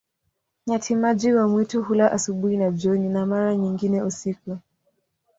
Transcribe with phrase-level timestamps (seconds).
[0.67, 4.57] Nyati-maji wa mwitu hula asubuhi na jioni, na mara nyingine usiku.